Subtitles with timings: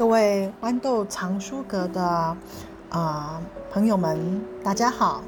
[0.00, 2.34] 各位豌豆藏书阁的
[2.88, 3.38] 啊、
[3.70, 5.22] 朋友们，大家好，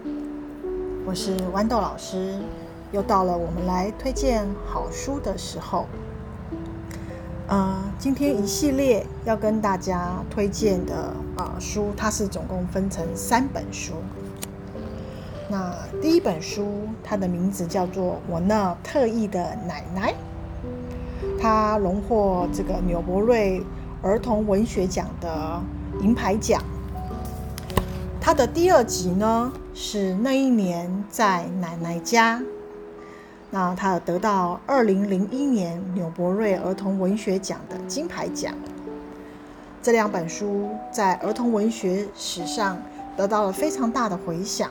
[1.05, 2.39] 我是豌豆老师，
[2.91, 5.87] 又到了我们来推荐好书的时候。
[7.49, 10.95] 呃，今天一系列要跟大家推荐的
[11.37, 13.93] 啊、呃、书，它是总共分成三本书。
[15.51, 20.15] 那第一本书，它的名字叫做《我那特异的奶奶》，
[21.39, 23.63] 它荣获这个纽伯瑞
[24.03, 25.63] 儿童文学奖的
[26.01, 26.61] 银牌奖。
[28.21, 32.43] 他的第二集呢，是那一年在奶奶家，
[33.51, 38.53] 那他得到二零零一年纽伯瑞儿童文学奖的金牌奖。
[39.81, 42.81] 这两本书在儿童文学史上
[43.17, 44.71] 得到了非常大的回响。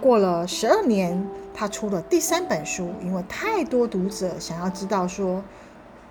[0.00, 5.42] 过了十二年，他出了第三本书，因为太多读者想要知道说，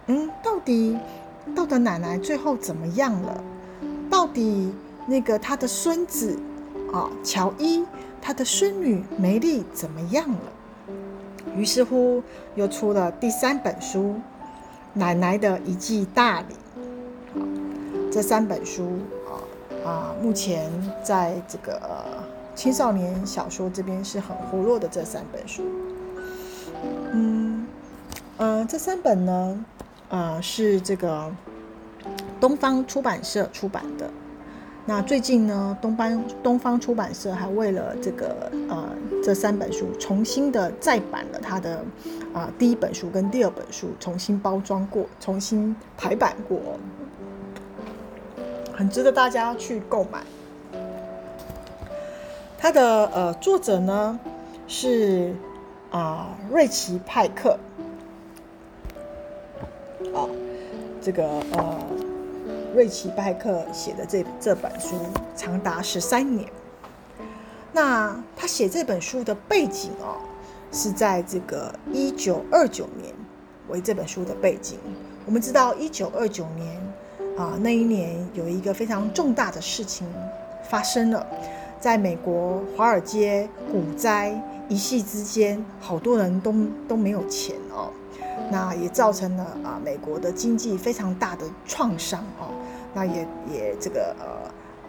[0.07, 0.97] 嗯，到底。
[1.55, 3.43] 道德奶奶最后怎么样了？
[4.09, 4.71] 到底
[5.07, 6.37] 那个他的孙子
[6.93, 7.85] 啊，乔伊，
[8.21, 10.37] 他的孙女梅丽怎么样了？
[11.55, 12.21] 于是乎，
[12.55, 13.99] 又出了第三本书
[14.93, 16.55] 《奶奶的一记大礼》。
[18.11, 20.69] 这三本书啊啊，目前
[21.03, 21.81] 在这个
[22.55, 24.87] 青少年小说这边是很活络的。
[24.87, 25.63] 这三本书，
[27.11, 27.65] 嗯
[28.37, 29.65] 嗯、呃，这三本呢？
[30.11, 31.31] 呃，是这个
[32.37, 34.09] 东方出版社出版的。
[34.85, 38.89] 那最近呢，东方东方出版社还为了这个呃
[39.23, 41.81] 这三本书重新的再版了它的
[42.33, 46.59] 啊、第一本书跟第二本书，重新包装过，重新排版过，
[48.73, 50.23] 很值得大家去购买。
[52.57, 54.19] 它的呃作者呢
[54.67, 55.33] 是
[55.89, 57.57] 啊、瑞奇派克。
[60.13, 60.27] 啊，
[61.01, 61.79] 这个呃，
[62.75, 64.95] 瑞奇·拜克写的这这本书
[65.35, 66.47] 长达十三年。
[67.73, 70.17] 那他写这本书的背景哦，
[70.71, 73.13] 是在这个一九二九年
[73.69, 74.77] 为这本书的背景。
[75.25, 76.75] 我们知道一九二九年
[77.37, 80.05] 啊，那一年有一个非常重大的事情
[80.69, 81.25] 发生了，
[81.79, 84.37] 在美国华尔街股灾
[84.67, 86.53] 一夕之间，好多人都
[86.89, 87.89] 都没有钱哦。
[88.51, 92.51] 那也造成了啊，美国的经济非常大的创伤哦。
[92.93, 94.25] 那也也这个呃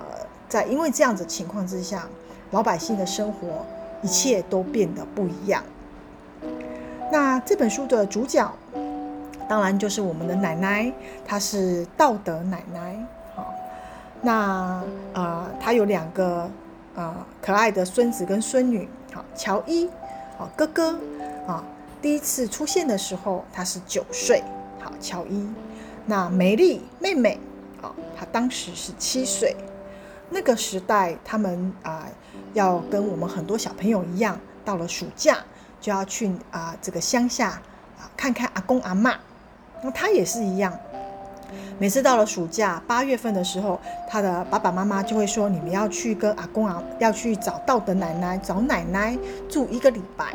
[0.00, 2.08] 呃，在因为这样子情况之下，
[2.50, 3.64] 老百姓的生活
[4.02, 5.62] 一切都变得不一样。
[7.12, 8.52] 那这本书的主角，
[9.48, 10.92] 当然就是我们的奶奶，
[11.24, 12.96] 她是道德奶奶。
[13.36, 13.54] 好，
[14.20, 16.50] 那啊，她有两个
[16.96, 18.88] 啊可爱的孙子跟孙女。
[19.12, 19.88] 好，乔伊，
[20.36, 20.98] 好哥哥，
[21.46, 21.62] 啊。
[22.02, 24.42] 第一次出现的时候，他是九岁。
[24.80, 25.48] 好，乔伊。
[26.04, 27.38] 那梅丽妹妹，
[27.80, 29.56] 啊，她当时是七岁。
[30.28, 32.08] 那个时代，他们啊，
[32.54, 35.38] 要跟我们很多小朋友一样，到了暑假
[35.80, 37.50] 就要去啊这个乡下
[37.98, 39.14] 啊看看阿公阿嬷。
[39.80, 40.76] 那他也是一样，
[41.78, 49.16] 每次到了暑假八月份的时候，他的爸爸妈妈就会说：“你们要去跟阿公啊，要去找道德奶奶，找奶奶
[49.48, 50.34] 住一个礼拜。”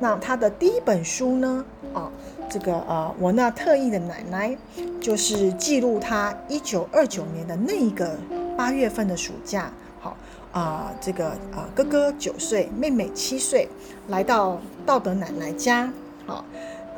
[0.00, 1.64] 那他的第一本书呢？
[1.92, 2.10] 啊，
[2.48, 4.56] 这个呃，我那特意的奶奶，
[5.00, 8.16] 就是记录他一九二九年的那一个
[8.56, 9.70] 八月份的暑假。
[10.00, 10.16] 好
[10.52, 13.68] 啊，这个啊，哥哥九岁，妹妹七岁，
[14.08, 15.92] 来到道德奶奶家。
[16.26, 16.44] 好，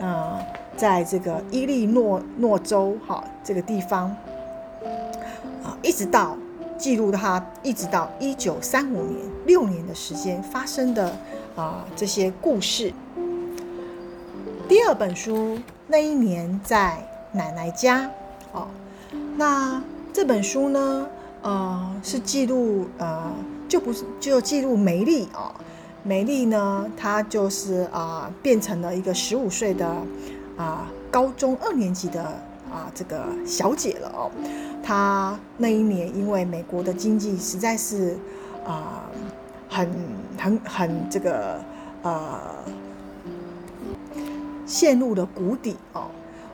[0.01, 0.39] 啊，
[0.77, 4.15] 在这个伊利诺诺州，哈，这个地方，
[5.65, 6.37] 啊，一直到
[6.81, 11.15] 记录他，一直到一九三五年，六年的时间发生的。
[11.57, 12.93] 啊，这些故事。
[14.69, 15.59] 第二本书
[15.89, 16.97] 那一年在
[17.33, 18.09] 奶奶家，
[18.53, 18.69] 哦，
[19.37, 19.83] 那
[20.13, 21.07] 这本书呢，
[21.43, 23.31] 呃，是记录呃，
[23.69, 25.53] 就不是就记录梅丽哦，
[26.05, 29.87] 梅丽呢，她就是啊、变成了一个十五岁的
[30.57, 32.33] 啊、高中二年级的
[32.71, 34.31] 啊、这个小姐了哦。
[34.83, 38.17] 她那一年因为美国的经济实在是
[38.67, 39.05] 啊。
[39.73, 39.89] 很
[40.37, 41.61] 很很这个
[42.03, 42.41] 呃，
[44.67, 46.09] 陷入了谷底哦。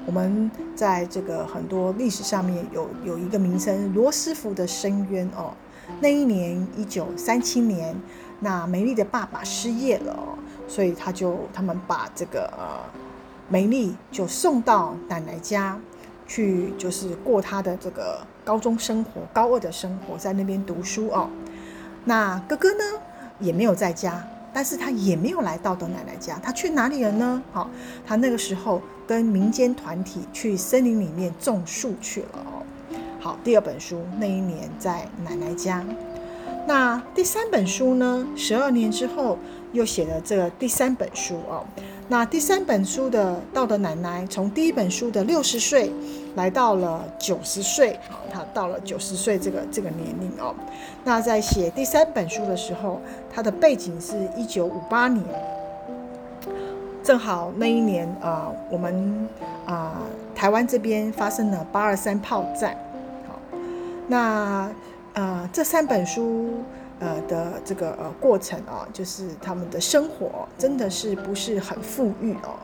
[0.05, 5.55] 我们在这个很多历史上面有有一个名称罗斯福的深渊哦。
[5.99, 7.97] 那一年一九三七年，
[8.41, 10.37] 那梅丽的爸爸失业了哦，
[10.69, 12.85] 所以他就他们把这个呃
[13.49, 15.79] 梅丽就送到奶奶家
[16.27, 21.29] 去，就是过他的这个高中生活，高二的生活，在那边读书哦。
[22.05, 22.85] 那哥哥呢，
[23.39, 27.43] 也没有在家，但是他也没有来道德奶奶家，他去哪里了呢？
[27.53, 27.71] 好，
[28.07, 32.63] 他那个时候跟民间团体去森林里面种树去了哦。
[33.21, 35.85] 好，第二本书那一年在奶奶家，
[36.67, 38.27] 那第三本书呢？
[38.37, 39.39] 十二年之后
[39.73, 41.65] 又写了这第三本书哦。
[42.09, 45.91] 那第三本书的道德奶奶从第一本书的六十岁
[46.37, 47.99] 来到了九十岁，
[48.33, 50.55] 她到了九十岁这个这个年龄哦。
[51.03, 53.01] 那在写第三本书的时候，
[53.35, 55.25] 她的背景是一九五八年，
[57.03, 59.29] 正好那一年啊、我们
[59.67, 60.01] 啊、
[60.33, 62.77] 台湾这边发生了八二三炮战。
[63.27, 63.41] 好，
[64.07, 64.73] 那啊、
[65.15, 66.63] 呃、这三本书。
[67.01, 72.57] 呃的这个呃过程啊，就是他们的生活真的是不是很富裕哦。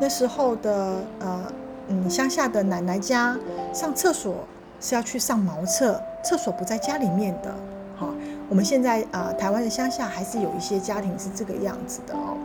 [0.00, 1.52] 那时候的呃
[1.88, 3.36] 嗯乡下的奶奶家
[3.72, 4.36] 上厕所
[4.80, 7.54] 是要去上茅厕，厕所不在家里面的。
[7.96, 8.08] 好，
[8.48, 12.36] 我们现在啊、台湾的乡下还是有一些家庭是这个样子的哦。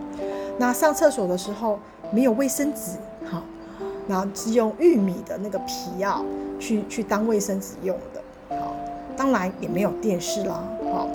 [0.57, 1.79] 那上厕所的时候
[2.11, 2.91] 没有卫生纸，
[3.29, 3.41] 好，
[4.07, 6.21] 然后是用玉米的那个皮啊
[6.59, 8.57] 去去当卫生纸用的。
[8.57, 8.73] 好，
[9.17, 11.07] 当然也没有电视啦，好。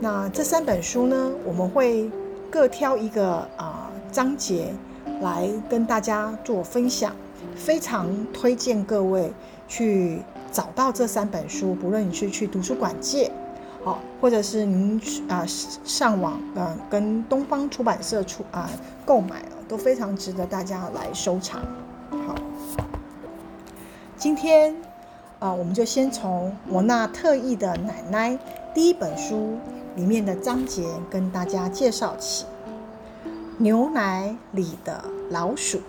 [0.00, 2.08] 那这三本书呢，我们会
[2.50, 4.72] 各挑一个啊、章节
[5.20, 7.12] 来跟大家做分享，
[7.56, 9.32] 非常推荐各位
[9.66, 10.20] 去
[10.52, 13.28] 找到这三本书，不论你是去图书馆借，
[13.84, 15.46] 好、哦，或者是您啊、呃、
[15.84, 21.60] 上网嗯、跟东方出版社出啊、呃、购买了，都非常值得大家来收藏。
[22.10, 22.36] 好，
[24.16, 24.76] 今天
[25.40, 28.38] 啊、我们就先从我那特异的奶奶
[28.72, 29.58] 第一本书。
[29.98, 32.46] 里面的章节跟大家介绍起
[33.56, 35.80] 牛奶里的老鼠。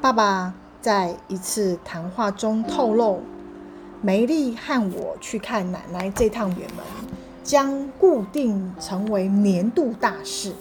[0.00, 3.22] 爸爸在一次谈话中透露，
[4.02, 6.84] 梅丽和我去看奶奶这趟远门
[7.44, 10.52] 将固定成为年度大事。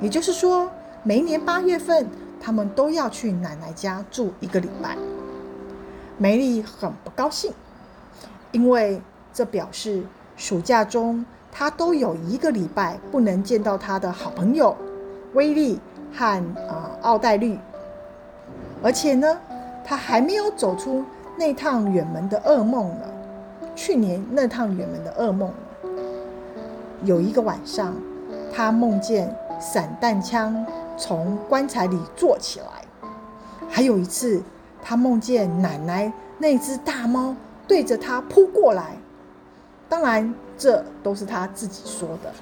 [0.00, 0.70] 也就是说，
[1.02, 2.08] 每年八月份，
[2.40, 4.96] 他们都要去奶奶家住一个礼拜。
[6.18, 7.52] 梅丽很不高兴，
[8.52, 9.02] 因为
[9.32, 10.04] 这表示。
[10.36, 14.76] 暑假中，他都有一个礼拜不能见到他的好朋友
[15.34, 15.78] 威利
[16.12, 17.58] 和啊、奥黛丽，
[18.82, 19.38] 而且呢，
[19.84, 21.04] 他还没有走出
[21.36, 23.06] 那趟远门的噩梦呢。
[23.76, 25.50] 去年那趟远门的噩梦，
[27.04, 27.94] 有一个晚上，
[28.52, 30.64] 他梦见散弹枪
[30.96, 32.66] 从棺材里坐起来；
[33.68, 34.42] 还有一次，
[34.82, 37.34] 他梦见奶奶那只大猫
[37.66, 38.96] 对着他扑过来。
[39.88, 42.32] 当然，这都是他自己说的。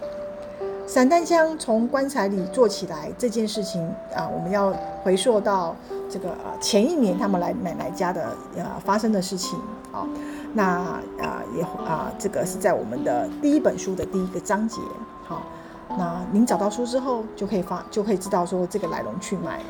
[0.86, 3.82] 散弹枪从棺材里坐起来这件事情
[4.14, 4.72] 啊，我们要
[5.02, 5.74] 回溯到
[6.10, 6.28] 这个
[6.60, 9.58] 前一年他们来奶奶家的呃发生的事情
[9.92, 10.06] 啊。
[10.54, 14.80] 那啊也啊，这个是在我们的第一本书的第一个章节。
[15.24, 15.42] 好，
[15.88, 19.60] 那您找到书之后就可以发就可以知道说这个来龙去脉。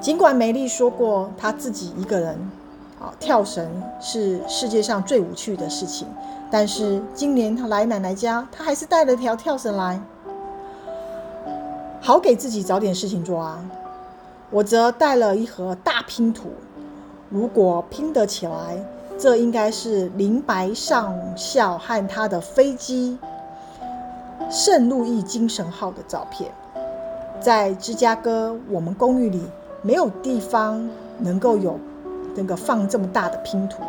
[0.00, 2.50] 尽管梅丽说过她自己一个人。
[3.18, 3.66] 跳绳
[4.00, 6.06] 是世界上最无趣的事情，
[6.50, 10.00] 但是今年他来奶奶家，他还是带了条跳绳来，
[12.00, 13.64] 好给自己找点事情做啊。
[14.50, 16.50] 我则带了一盒大拼图，
[17.30, 18.84] 如果拼得起来，
[19.18, 23.18] 这应该是林白上校和他的飞机
[24.50, 26.50] “圣路易精神号”的照片。
[27.40, 29.42] 在芝加哥，我们公寓里
[29.80, 30.88] 没有地方
[31.18, 31.78] 能够有。
[32.34, 33.82] 那个放这么大的拼图，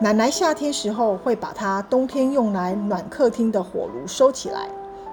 [0.00, 4.68] 奶奶夏天时候会把它冬天用来暖客厅的火炉收起来，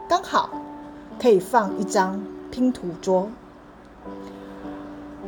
[0.08, 0.50] 刚好
[1.20, 3.28] 可以放一张拼图桌。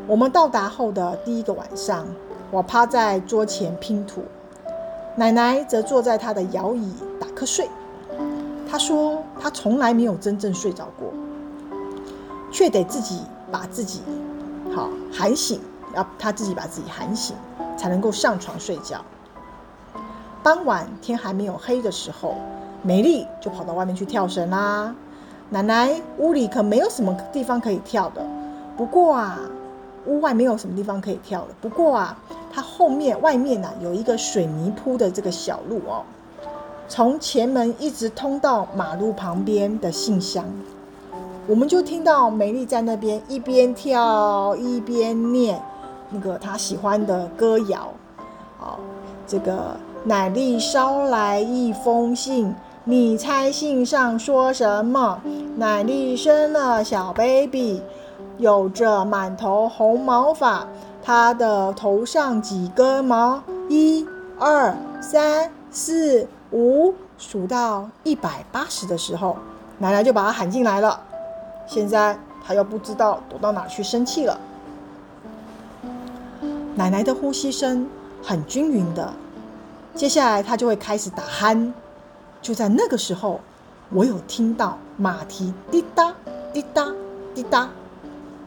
[0.07, 2.05] 我们到达后的第一个晚上，
[2.51, 4.23] 我趴在桌前拼图，
[5.15, 7.67] 奶奶则坐在她的摇椅打瞌睡。
[8.69, 11.11] 她说她从来没有真正睡着过，
[12.51, 14.01] 却得自己把自己
[14.75, 15.59] 好喊醒。
[15.95, 17.35] 要他自己把自己喊醒，
[17.77, 19.03] 才能够上床睡觉。
[20.41, 22.35] 傍晚天还没有黑的时候，
[22.81, 24.95] 美丽就跑到外面去跳绳啦。
[25.49, 28.25] 奶奶屋里可没有什么地方可以跳的。
[28.77, 29.39] 不过啊，
[30.05, 31.47] 屋外没有什么地方可以跳的。
[31.59, 32.17] 不过啊，
[32.53, 36.03] 它后面外面啊有一个水泥铺的这个小路哦，
[36.87, 40.45] 从前门一直通到马路旁边的信箱。
[41.47, 45.59] 我们就听到美丽在那边一边跳一边念。
[46.09, 47.89] 那个他喜欢的歌谣，
[48.57, 48.79] 好，
[49.27, 55.21] 这个奶丽捎来一封信，你猜信上说什么？
[55.57, 57.81] 奶丽生了小 baby，
[58.37, 60.65] 有着满头红毛发，
[61.03, 63.41] 她的头上几根毛？
[63.67, 64.07] 一、
[64.39, 69.37] 二、三、四、五、数到一百八十的时候，
[69.77, 70.99] 奶奶就把他喊进来了。
[71.67, 74.39] 现在他又不知道躲到哪去生气了。
[76.79, 77.85] 奶奶的呼吸声
[78.23, 79.11] 很均匀的，
[79.93, 81.73] 接下来他就会开始打鼾。
[82.41, 83.41] 就在那个时候，
[83.89, 86.15] 我有听到马蹄滴答
[86.53, 86.87] 滴答
[87.35, 87.69] 滴答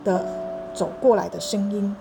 [0.03, 0.27] 的
[0.73, 1.95] 走过来的声音。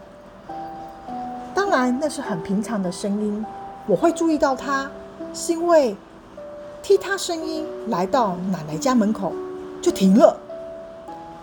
[1.53, 3.45] 当然，那是很平常的声音。
[3.85, 4.89] 我会注意到它，
[5.33, 5.97] 是因为
[6.81, 9.33] 踢踏声音来到奶奶家门口
[9.81, 10.37] 就停了。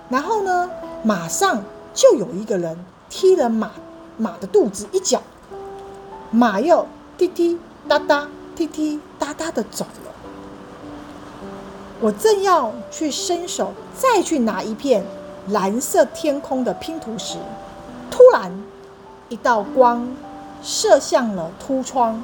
[0.09, 0.71] 然后呢，
[1.03, 2.79] 马上就有一个人
[3.11, 3.73] 踢了马
[4.19, 5.23] 马的肚子一脚，
[6.31, 10.13] 马又滴滴答答、滴滴答答的走了。
[12.01, 15.07] 我正要去伸手再去拿一片
[15.49, 17.39] 蓝色天空的拼图时，
[18.11, 18.63] 突然
[19.29, 20.17] 一道光
[20.63, 22.23] 射向了凸窗，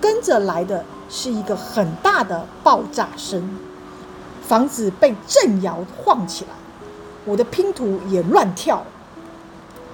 [0.00, 3.58] 跟着来的是一个很大的爆炸声，
[4.46, 6.50] 房子被震摇晃起来。
[7.24, 8.84] 我的拼图也乱跳。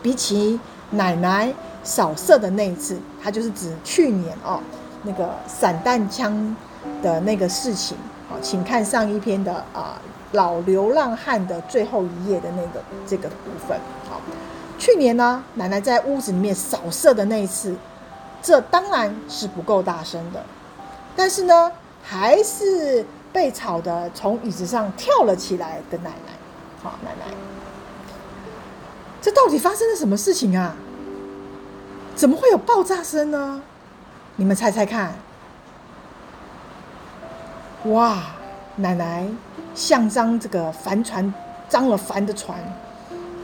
[0.02, 0.58] 比起
[0.90, 4.60] 奶奶扫射的那一次，它就是指去年哦，
[5.02, 6.56] 那个散弹枪
[7.02, 7.96] 的那个事情。
[8.28, 10.00] 好，请看上一篇的啊，
[10.32, 13.78] 老流浪汉的最后一页的那个这个部分。
[14.08, 14.20] 好，
[14.78, 17.74] 去年呢，奶奶在屋子里面扫射的那一次，
[18.42, 20.44] 这当然是不够大声的，
[21.16, 26.32] 但是呢，还是被吵得从椅子上跳了起来的奶奶。
[26.82, 27.34] 好，奶奶，
[29.22, 30.74] 这到底发生了什么事情啊？
[32.16, 33.60] 怎么会有爆炸声呢？
[34.36, 35.12] 你们猜猜看。
[37.84, 38.18] 哇，
[38.76, 39.26] 奶奶
[39.74, 41.32] 像张这个帆船，
[41.68, 42.58] 张了帆的船，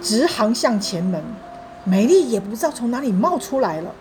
[0.01, 1.23] 直航向前门。
[1.85, 3.93] 美丽也不知道从哪里冒出来了。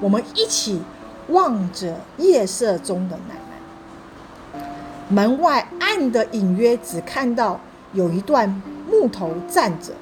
[0.00, 0.82] 我们一起
[1.28, 4.60] 望着夜色中的奶奶。
[5.08, 7.60] 门外暗的隐约只看到
[7.92, 8.60] 有一段。
[8.90, 9.94] 木头站着，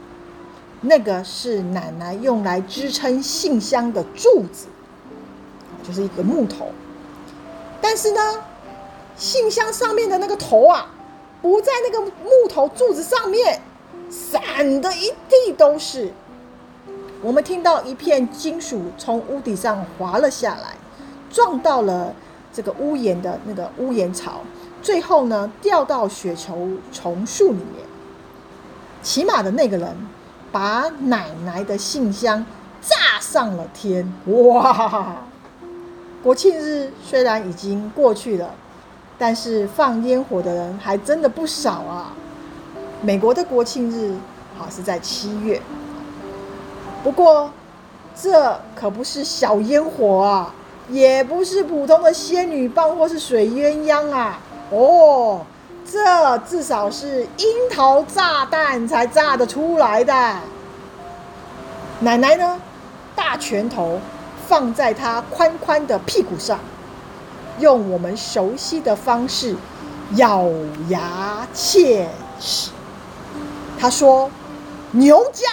[0.83, 4.67] 那个是奶奶用来支撑信箱的柱子，
[5.83, 6.73] 就是一个木头。
[7.81, 8.21] 但是呢，
[9.17, 10.87] 信箱上面的那个头啊，
[11.43, 13.61] 不在那个木头柱子上面，
[14.09, 16.13] 散的一地都是。
[17.23, 20.75] 我们听到一片金属从屋顶上滑了下来，
[21.31, 22.15] 撞到了
[22.51, 24.41] 这个屋檐的那个屋檐槽，
[24.81, 27.85] 最后呢，掉到雪球丛树里面。
[29.03, 29.95] 骑马的那个人
[30.53, 32.45] 把奶奶的信箱
[32.81, 34.13] 炸上了天！
[34.27, 35.17] 哇！
[36.23, 38.51] 国庆日虽然已经过去了，
[39.19, 42.13] 但是放烟火的人还真的不少啊。
[43.03, 44.15] 美国的国庆日
[44.59, 45.63] 好是在七月，
[47.03, 47.51] 不过
[48.15, 50.55] 这可不是小烟火啊，
[50.91, 54.39] 也不是普通的仙女棒或是水鸳鸯啊，
[54.71, 55.41] 哦。
[55.93, 60.13] 这至少是樱桃炸弹才炸得出来的。
[61.99, 62.61] 奶奶呢，
[63.17, 63.99] 大拳头
[64.47, 66.61] 放在他宽宽的屁股上，
[67.59, 69.57] 用我们熟悉的方式
[70.15, 70.49] 咬
[70.89, 72.71] 牙切齿。
[73.77, 74.31] 他说
[74.93, 75.49] ：“牛家。”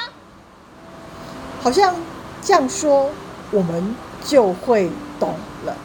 [1.63, 1.95] 好像
[2.43, 3.09] 这样说，
[3.49, 5.33] 我们就会懂
[5.65, 5.75] 了。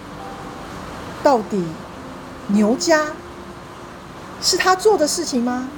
[1.23, 1.65] 到底
[2.49, 3.07] 牛家？
[4.43, 5.69] 是他做的事情吗？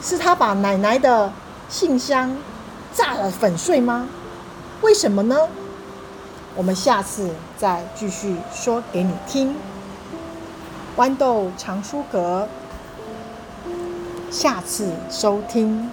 [0.00, 1.32] 是他把奶奶的
[1.68, 2.36] 信箱
[2.94, 4.06] 炸了粉碎吗？
[4.82, 5.36] 为什么呢？
[6.54, 9.56] 我们下次再继续说给你听。
[10.96, 12.46] 豌豆藏书阁，
[14.30, 15.90] 下次收听。